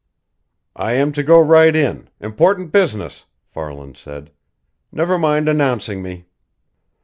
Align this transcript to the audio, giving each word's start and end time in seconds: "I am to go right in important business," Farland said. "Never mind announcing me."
"I 0.75 0.93
am 0.93 1.11
to 1.11 1.21
go 1.21 1.39
right 1.39 1.75
in 1.75 2.09
important 2.19 2.71
business," 2.71 3.25
Farland 3.45 3.97
said. 3.97 4.31
"Never 4.91 5.19
mind 5.19 5.47
announcing 5.47 6.01
me." 6.01 6.25